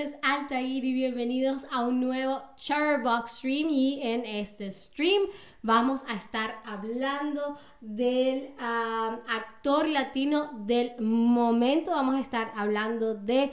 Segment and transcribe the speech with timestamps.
[0.00, 5.24] nombre es Altair y bienvenidos a un nuevo Charbox Stream y en este stream
[5.62, 13.50] vamos a estar hablando del actor latino del momento, vamos a estar hablando de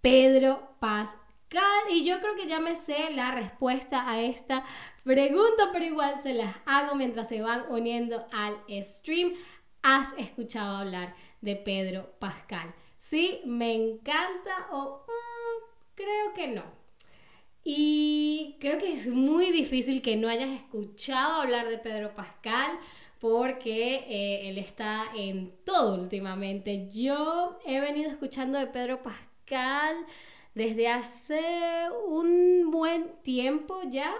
[0.00, 4.64] Pedro Pascal y yo creo que ya me sé la respuesta a esta
[5.02, 9.32] pregunta, pero igual se las hago mientras se van uniendo al stream.
[9.82, 12.74] ¿Has escuchado hablar de Pedro Pascal?
[12.98, 13.40] ¿Sí?
[13.46, 15.39] ¿Me encanta o mm,
[16.00, 16.64] creo que no?
[17.62, 22.78] Y creo que es muy difícil que no hayas escuchado hablar de Pedro Pascal
[23.18, 26.88] porque eh, él está en todo últimamente.
[26.90, 30.06] Yo he venido escuchando de Pedro Pascal
[30.54, 31.42] desde hace
[32.08, 34.14] un buen tiempo ya.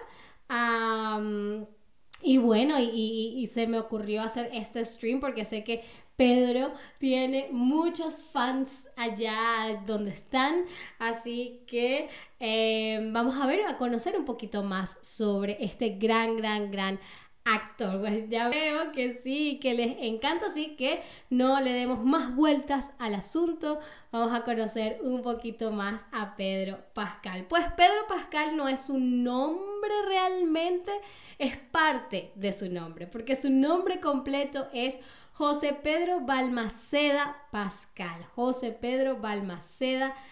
[2.23, 5.83] Y bueno, y, se me ocurrió hacer este stream porque sé que
[6.16, 10.65] Pedro tiene muchos fans allá donde están,
[10.99, 16.71] así que em, vamos a ver, a conocer un poquito más sobre este gran, gran,
[16.71, 17.01] gran
[17.45, 18.01] actor.
[18.01, 22.91] Pues ya veo que sí, que les encanta, así que no le demos más vueltas
[22.99, 23.80] al asunto.
[24.13, 27.46] Vamos a conocer un poquito más a Pedro Pascal.
[27.49, 30.93] Pues Pedro Pascal no es un nombre realmente,
[31.38, 34.99] es parte de su nombre, porque su nombre completo es
[35.33, 38.24] José Pedro Balmaceda Pascal.
[38.35, 40.30] José Pedro Balmaceda Pascal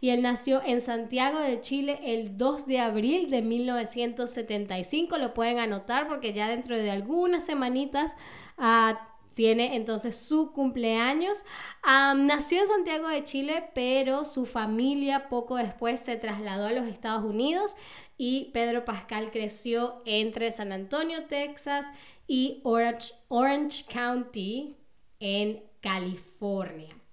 [0.00, 5.18] y él nació en Santiago de Chile el 2 de abril de 1975.
[5.18, 8.14] Lo pueden anotar porque ya dentro de algunas semanitas
[8.56, 11.42] ah, tiene entonces su cumpleaños.
[11.84, 17.24] nació en Santiago de Chile, pero su familia poco después se trasladó a los Estados
[17.24, 17.74] Unidos
[18.16, 21.86] y Pedro Pascal creció entre San Antonio, Texas
[22.26, 24.76] y Orange, County
[25.18, 27.03] en California.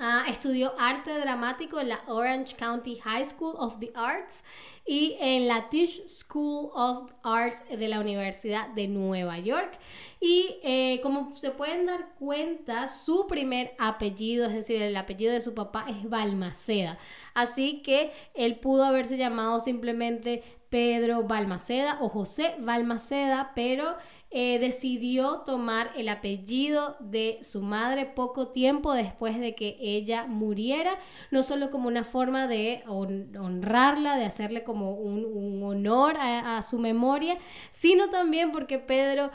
[0.00, 4.44] Ah, estudió arte dramático en la Orange County High School of the Arts
[4.86, 9.76] y en la Tisch School of Arts de la Universidad de Nueva York.
[10.20, 15.40] Y eh, como se pueden dar cuenta, su primer apellido, es decir, el apellido de
[15.40, 16.96] su papá es Balmaceda.
[17.34, 23.96] Así que él pudo haberse llamado simplemente Pedro Balmaceda o José Balmaceda, pero
[24.30, 30.98] eh, decidió tomar el apellido de su madre poco tiempo después de que ella muriera,
[31.30, 37.38] no solo como una forma de honrarla, de hacerle como un, honor a, su memoria,
[37.70, 39.30] sino también porque Pedro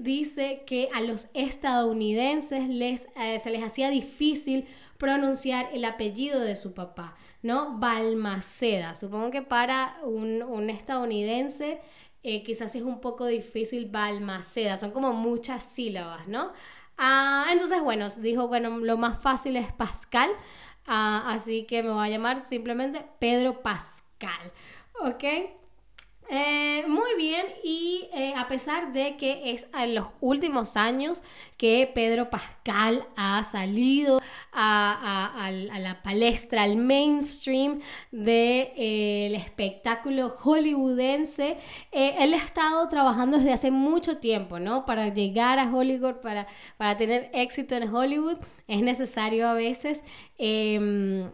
[0.00, 4.66] dice que a los estadounidenses les, eh, se les hacía difícil
[4.98, 7.16] pronunciar el apellido de su papá.
[7.44, 7.78] ¿no?
[7.78, 8.94] Balmaceda.
[8.94, 11.78] Supongo que para un, un estadounidense
[12.24, 16.52] eh, quizás es un poco difícil Balmaceda, son como muchas sílabas, ¿no?
[16.98, 20.30] Ah, entonces, bueno, dijo, bueno, lo más fácil es Pascal,
[20.86, 24.52] ah, así que me voy a llamar simplemente Pedro Pascal,
[25.00, 25.24] ¿ok?
[26.30, 31.22] Eh, muy bien, y eh, a pesar de que es en los últimos años
[31.58, 34.20] que Pedro Pascal ha salido
[34.50, 37.80] a, la palestra, al mainstream
[38.10, 41.58] del de, el espectáculo hollywoodense,
[41.92, 44.86] eh, él ha estado trabajando desde hace mucho tiempo, ¿no?
[44.86, 46.46] Para llegar a Hollywood, para,
[46.78, 50.02] para tener éxito en Hollywood, es necesario a veces
[50.38, 51.30] em,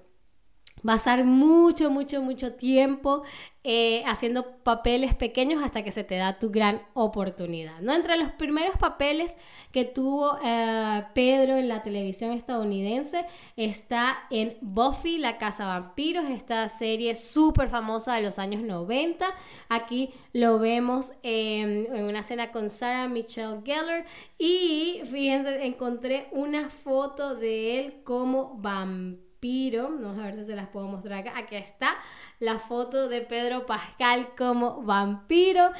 [0.83, 3.23] pasar mucho, mucho, mucho tiempo
[3.63, 7.81] eh, haciendo papeles pequeños hasta que se te da tu gran oportunidad.
[7.81, 7.93] ¿no?
[7.93, 9.37] Entre los primeros papeles
[9.71, 13.27] que tuvo eh, Pedro en la televisión estadounidense
[13.57, 19.27] está en Buffy, la Casa Vampiros, esta serie súper famosa de los años 90.
[19.69, 24.07] Aquí lo vemos en una escena con Sarah Michelle Gellar
[24.39, 29.91] y fíjense, encontré una foto de él como vampiro.
[30.01, 31.37] Vamos a ver si se las puedo mostrar acá.
[31.37, 31.95] Aquí está
[32.41, 35.71] la foto de Pedro Pascal como vampiro.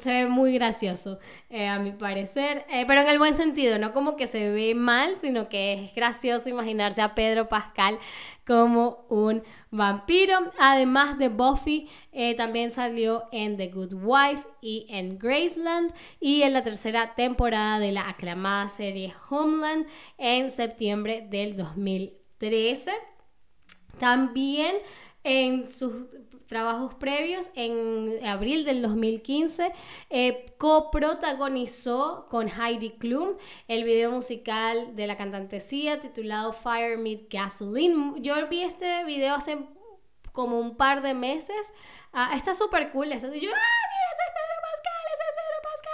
[0.00, 1.20] se ve muy gracioso,
[1.50, 4.74] eh, a mi parecer, eh, pero en el buen sentido, no como que se ve
[4.74, 7.98] mal, sino que es gracioso imaginarse a Pedro Pascal
[8.46, 10.52] como un vampiro.
[10.58, 16.54] Además de Buffy, eh, también salió en The Good Wife y en Graceland y en
[16.54, 22.92] la tercera temporada de la aclamada serie Homeland en septiembre del 2013.
[23.98, 24.76] También
[25.26, 25.92] en sus
[26.46, 29.72] trabajos previos, en abril del 2015,
[30.08, 33.36] eh, coprotagonizó con Heidi Klum
[33.66, 38.14] el video musical de la cantante Sia titulado Fire Meet Gasoline.
[38.22, 39.58] Yo vi este video hace
[40.30, 41.72] como un par de meses.
[42.12, 43.08] Ah, está súper cool.
[43.08, 45.02] yo, ¡ah, mira, ese es Pedro Pascal!
[45.12, 45.86] ¡Ese es Pedro Pascal!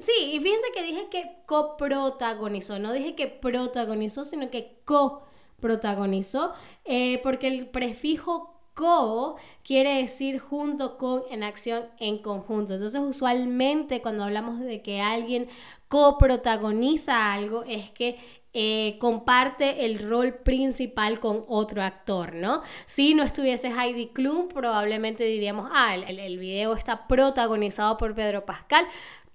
[0.00, 5.27] sí, y fíjense que dije que coprotagonizó, no dije que protagonizó, sino que co
[5.60, 6.52] protagonizó,
[6.84, 12.74] eh, porque el prefijo co quiere decir junto con en acción en conjunto.
[12.74, 15.48] Entonces usualmente cuando hablamos de que alguien
[15.88, 18.18] coprotagoniza algo es que
[18.54, 22.62] eh, comparte el rol principal con otro actor, ¿no?
[22.86, 28.46] Si no estuviese Heidi Klum, probablemente diríamos, ah, el, el video está protagonizado por Pedro
[28.46, 28.86] Pascal,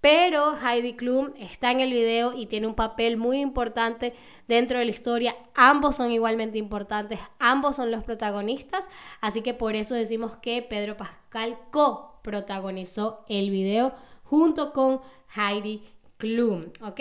[0.04, 4.14] pero Heidi Klum está en el video y tiene un papel muy importante
[4.50, 5.34] dentro de la historia.
[5.56, 8.90] Ambos son igualmente importantes, ambos son los protagonistas,
[9.22, 15.00] así que por eso decimos que Pedro Pascal co-protagonizó el video junto con
[15.38, 17.00] Heidi Klum, ¿ok?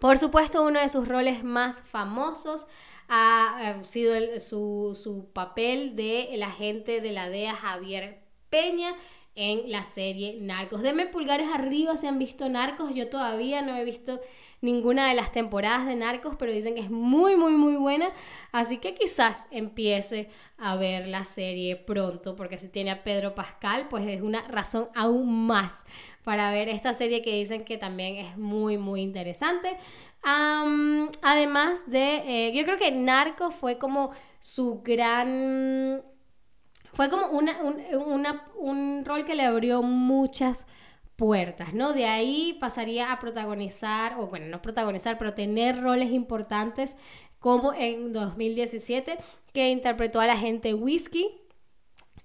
[0.00, 2.66] Por supuesto, uno de sus roles más famosos
[3.10, 8.94] ha sido su, su papel de el agente de la DEA Javier Peña
[9.38, 10.82] en la serie Narcos.
[10.82, 12.92] Denme pulgares arriba si han visto Narcos.
[12.92, 14.20] Yo todavía no he visto
[14.60, 18.10] ninguna de las temporadas de Narcos, pero dicen que es muy, muy, muy buena.
[18.50, 23.86] Así que quizás empiece a ver la serie pronto, porque si tiene a Pedro Pascal,
[23.88, 25.84] pues es una razón aún más
[26.24, 29.76] para ver esta serie que dicen que también es muy, muy interesante.
[31.22, 34.10] además de, eh, yo creo que Narcos fue como
[34.40, 36.02] su gran
[36.98, 37.56] fue como una,
[38.56, 40.66] un, rol que le abrió muchas
[41.14, 41.92] puertas, ¿no?
[41.92, 46.96] De ahí pasaría a protagonizar, o bueno, no protagonizar, pero tener roles importantes
[47.38, 49.16] como en 2017,
[49.52, 51.40] que interpretó a la gente Whiskey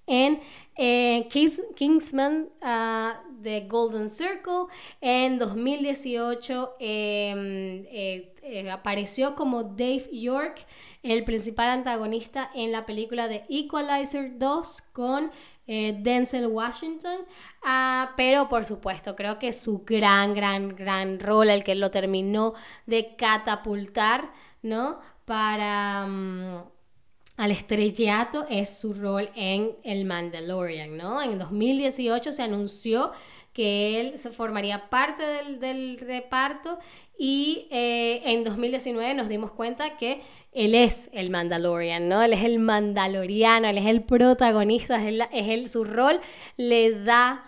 [0.06, 0.40] en
[0.76, 1.28] eh,
[1.76, 3.20] Kingsman The ah,
[3.68, 4.66] Golden Circle.
[5.00, 10.66] En 2018 em, eh, eh, apareció como Dave York
[11.02, 15.30] el principal antagonista en la película de Equalizer 2 con
[15.66, 17.20] Denzel Washington.
[17.62, 22.54] Ah, pero por supuesto, creo que su gran, gran, gran rol, el que lo terminó
[22.86, 24.30] de catapultar,
[24.62, 24.98] ¿no?
[25.24, 26.06] Para...
[26.06, 26.73] Mm,
[27.36, 31.20] al estrellato es su rol en El Mandalorian, ¿no?
[31.22, 33.12] En 2018 se anunció
[33.52, 35.22] que él se formaría parte
[35.58, 36.78] del, reparto
[37.18, 40.22] y eh, en 2019 nos dimos cuenta que
[40.52, 42.22] él es el Mandalorian, ¿no?
[42.22, 46.20] Él es el mandaloriano, él es el protagonista, es, él, su rol
[46.56, 47.44] le da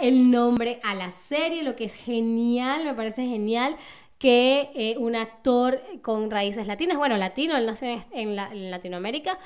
[0.00, 3.76] el nombre a la serie, lo que es genial, me parece genial
[4.20, 8.36] que eh, un actor con raíces latinas, bueno, latino, él nació en,
[8.70, 9.38] Latinoamérica,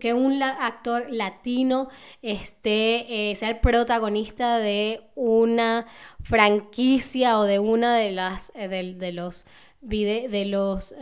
[0.00, 1.88] que un actor latino
[2.20, 5.86] este, eh, sea el protagonista de una
[6.24, 9.44] franquicia o de una de las eh, de los
[9.82, 10.92] de los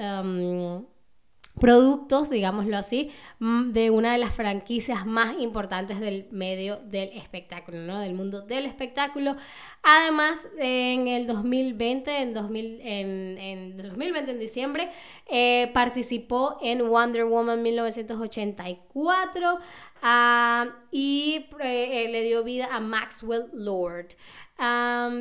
[1.61, 7.79] productos, digámoslo así, mm, de una de las franquicias más importantes del medio del espectáculo,
[7.79, 8.01] ¿no?
[8.01, 9.37] Del mundo del espectáculo.
[9.83, 14.91] Además, en el 2020, en, 2000, en, 2020, en diciembre,
[15.29, 19.59] eh, participó en Wonder Woman 1984
[20.03, 24.09] ah, y eh, le dio vida a Maxwell Lord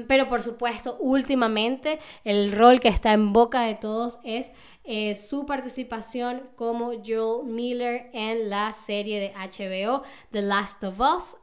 [0.08, 4.52] pero por supuesto, últimamente el rol que está en boca de todos es
[4.84, 11.36] eh, su participación como Joel Miller en la serie de HBO The Last of Us,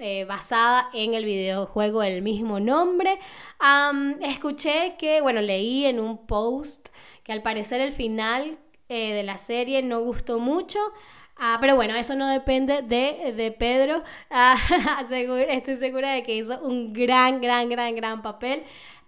[0.00, 3.18] eh, basada en el videojuego del mismo nombre.
[4.20, 6.88] escuché que, bueno, leí en un post
[7.24, 10.78] que al parecer el final eh, de la serie no gustó mucho.
[11.38, 14.02] Ah, pero bueno, eso no depende de, Pedro.
[14.30, 14.56] Ah,
[15.50, 18.64] estoy segura de que hizo un gran, gran, gran, gran papel.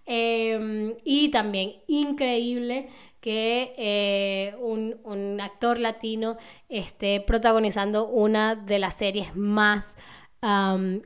[0.07, 2.89] Em, y también increíble
[3.21, 6.37] que eh, un, actor latino
[6.69, 9.99] esté protagonizando una de las series más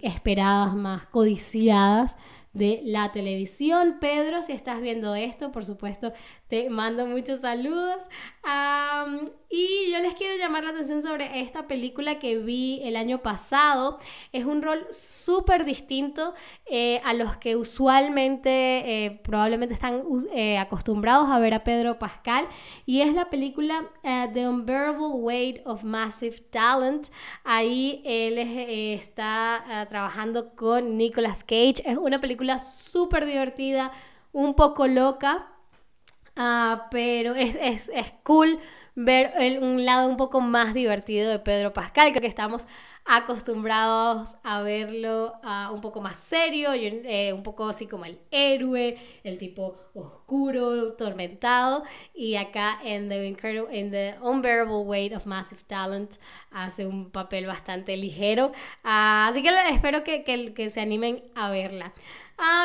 [0.02, 2.16] esperadas, más codiciadas
[2.52, 3.96] de la televisión.
[4.00, 6.12] Pedro, si estás viendo esto, por supuesto,
[6.48, 8.02] te mando muchos saludos.
[9.48, 13.98] y yo les quiero llamar la atención sobre esta película que vi el año pasado.
[14.32, 16.34] Es un rol súper distinto
[16.66, 18.50] eh, a los que usualmente
[19.04, 20.02] eh, probablemente están
[20.34, 22.46] eh, acostumbrados a ver a Pedro Pascal.
[22.84, 27.08] Y es la película The Unbearable Weight of Massive Talent.
[27.44, 31.82] Ahí él está trabajando con Nicolas Cage.
[31.84, 33.92] Es una película súper divertida,
[34.32, 35.52] un poco loca
[36.36, 37.90] Ah, pero es, es,
[38.22, 38.58] cool
[38.94, 42.10] ver un lado un poco más divertido de Pedro Pascal.
[42.10, 42.66] Creo que estamos
[43.04, 48.96] acostumbrados a verlo uh, un poco más serio, eh, un poco así como el héroe,
[49.24, 51.84] el tipo oscuro, tormentado.
[52.14, 53.26] Y acá en The,
[53.72, 56.12] in the Unbearable Weight of Massive Talent
[56.50, 58.52] hace un papel bastante ligero.
[58.84, 61.92] Ah, así que espero que, que, se animen a verla.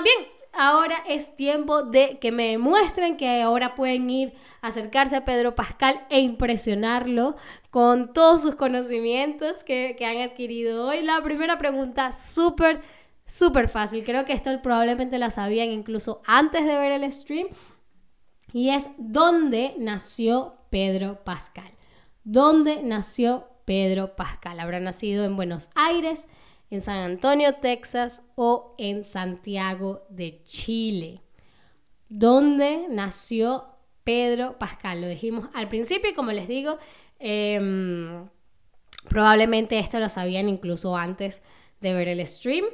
[0.03, 5.25] Bien, ahora es tiempo de que me demuestren que ahora pueden ir a acercarse a
[5.25, 7.35] Pedro Pascal e impresionarlo
[7.69, 11.01] con todos sus conocimientos que, que han adquirido hoy.
[11.01, 12.81] La primera pregunta, súper,
[13.25, 14.03] súper fácil.
[14.03, 17.47] Creo que esto probablemente la sabían incluso antes de ver el stream.
[18.53, 21.71] Y es, ¿dónde nació Pedro Pascal?
[22.23, 24.59] ¿Dónde nació Pedro Pascal?
[24.59, 26.27] ¿Habrá nacido en Buenos Aires?
[26.69, 31.21] En San Antonio, Texas o en Santiago de Chile,
[32.09, 33.65] donde nació
[34.03, 35.01] Pedro Pascal.
[35.01, 36.77] Lo dijimos al principio y como les digo,
[37.19, 38.27] em,
[39.09, 41.43] probablemente esto lo sabían incluso antes
[41.81, 42.65] de ver el stream.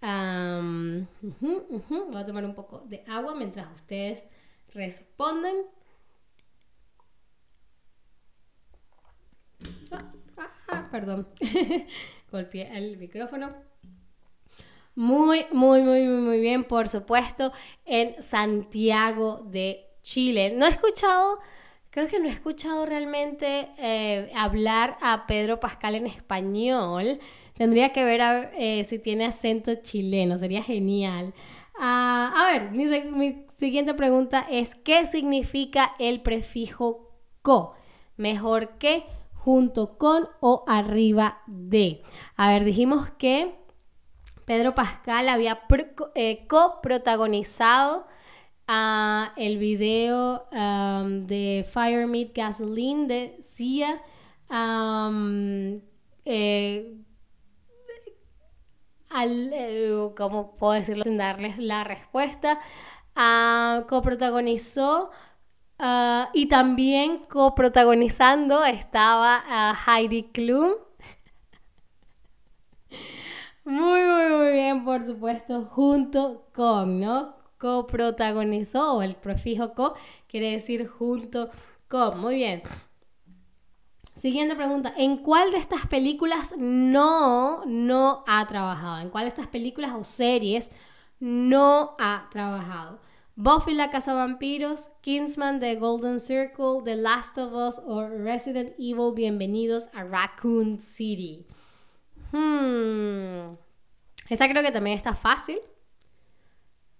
[0.00, 1.06] Voy
[2.16, 4.24] a tomar un poco de agua mientras ustedes
[4.74, 5.56] responden.
[9.90, 11.28] Ah, ah, ah, perdón.
[12.34, 13.52] golpeé el micrófono.
[14.96, 17.52] Muy, muy, muy, muy, bien, por supuesto,
[17.84, 20.52] en Santiago de Chile.
[20.54, 21.38] No he escuchado,
[21.90, 27.20] creo que no he escuchado realmente eh, hablar a Pedro Pascal en español.
[27.56, 31.34] Tendría que ver eh, si tiene acento chileno, sería genial.
[31.78, 37.12] Ah, a ver, mi, mi siguiente pregunta es, ¿qué significa el prefijo
[37.42, 37.74] co?
[38.16, 39.04] Mejor que
[39.44, 42.02] junto con o arriba de.
[42.36, 43.54] A ver, dijimos que
[44.46, 45.60] Pedro Pascal había
[46.14, 48.06] eh, coprotagonizado
[48.68, 54.00] uh, el video de Fire Meat Gasoline de Sia.
[56.24, 56.96] Eh,
[59.14, 62.60] eh, ¿Cómo puedo decirlo sin darles la respuesta?
[63.14, 65.10] Uh, coprotagonizó
[66.32, 70.72] Y también coprotagonizando estaba Heidi Klum.
[73.64, 77.34] Muy, muy, muy bien, por supuesto, junto con, ¿no?
[77.58, 79.94] Coprotagonizó, el prefijo co
[80.28, 81.50] quiere decir junto
[81.88, 82.20] con.
[82.20, 82.62] Muy bien.
[84.14, 89.00] Siguiente pregunta, ¿en cuál de estas películas no, no ha trabajado?
[89.00, 90.70] ¿En cuál de estas películas o series
[91.18, 93.00] no ha trabajado?
[93.36, 99.12] Buffy la Casa Vampiros, Kingsman The Golden Circle, The Last of Us o Resident Evil.
[99.12, 101.44] Bienvenidos a Raccoon City.
[102.30, 103.56] Hmm.
[104.28, 105.58] Esta creo que también está fácil.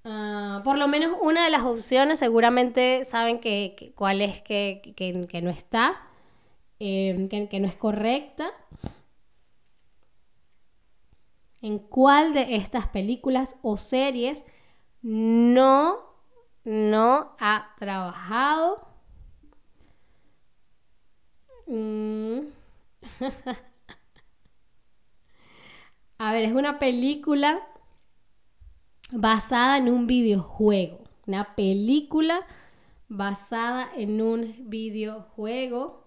[0.03, 5.41] Ah, por lo menos una de las opciones seguramente saben que, cuál es que, que,
[5.41, 6.03] no está,
[6.81, 8.50] em, que no es correcta.
[11.62, 14.43] ¿En cuál de estas películas o series
[15.00, 16.03] no
[16.64, 18.87] no ha trabajado.
[21.66, 22.40] Mm.
[26.18, 27.61] A ver, es una película
[29.12, 31.00] basada en un videojuego.
[31.26, 32.47] Una película
[33.09, 36.04] basada en un videojuego.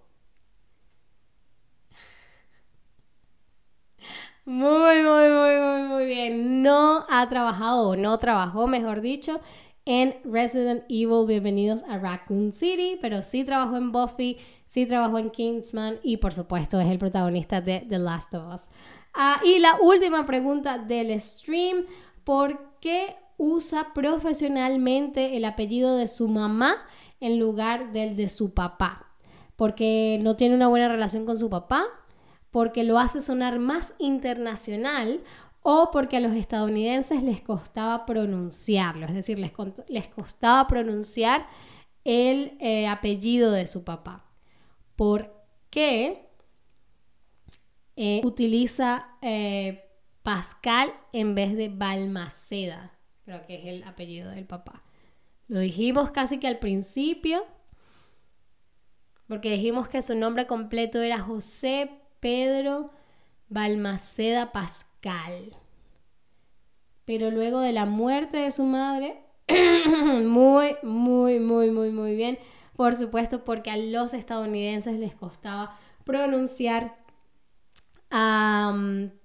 [4.46, 6.64] Muy, muy, muy, muy, muy bien.
[6.64, 9.42] No ha trabajado o no trabajó, mejor dicho,
[9.88, 15.30] en Resident Evil, bienvenidos a Raccoon City, pero sí trabajó en Buffy, sí trabajó en
[15.30, 18.70] Kingsman y por supuesto es el protagonista de The Last of Us.
[19.14, 21.86] Ah, y la última pregunta del stream,
[22.26, 26.76] ¿por qué usa profesionalmente el apellido de su mamá
[27.22, 29.14] en lugar del de su papá?
[29.56, 31.86] Porque no tiene una buena relación con su papá,
[32.52, 35.22] porque lo hace sonar más internacional
[35.70, 39.52] o porque a los estadounidenses les costaba pronunciarlo, es decir, les,
[39.90, 41.46] les costaba pronunciar
[42.06, 44.24] el eh, apellido de su papá.
[44.96, 45.30] ¿Por
[45.70, 46.26] qué
[47.98, 49.84] eh, utiliza eh,
[50.24, 52.94] Pascal en vez de Balmaceda?
[53.26, 54.84] Creo que es el apellido del papá.
[55.50, 57.46] Lo dijimos casi que al principio,
[59.28, 62.90] porque dijimos que su nombre completo era José Pedro
[63.50, 64.87] Balmaceda Pascal.
[67.06, 72.38] Pero luego de la muerte de su madre, muy, muy, muy, muy, muy bien.
[72.76, 76.96] Por supuesto, porque a los estadounidenses les costaba pronunciar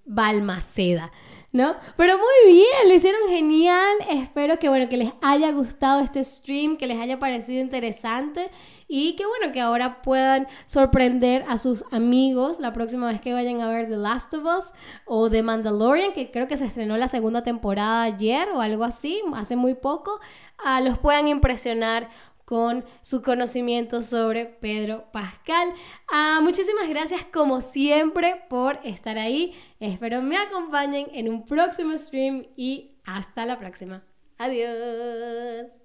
[0.05, 1.13] Balmaceda.
[1.53, 1.77] ¿no?
[1.99, 3.97] Pero muy bien, lo hicieron genial.
[4.09, 8.51] Espero que, bueno, que les haya gustado este stream, que les haya parecido interesante
[8.95, 13.63] y que, bueno, que ahora puedan sorprender a sus amigos la próxima vez que vayan
[13.63, 14.67] a ver The Last of Us
[15.07, 19.23] o The Mandalorian, que creo que se estrenó la segunda temporada ayer o algo así,
[19.35, 20.21] hace muy poco,
[20.63, 22.11] a los puedan impresionar
[22.45, 25.73] con su conocimiento sobre Pedro Pascal.
[26.13, 29.55] Ah, muchísimas gracias como siempre por estar ahí.
[29.81, 34.03] Espero me acompañen en un próximo stream y hasta la próxima.
[34.37, 35.82] Adiós.